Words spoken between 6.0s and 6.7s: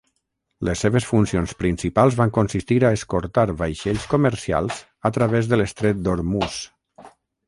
d'Ormuz.